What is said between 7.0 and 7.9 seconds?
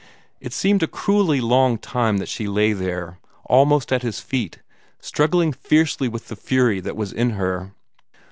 in her.